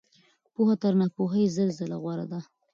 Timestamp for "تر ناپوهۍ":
0.81-1.45